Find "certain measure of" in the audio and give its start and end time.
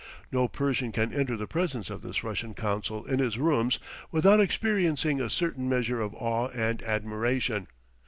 5.29-6.15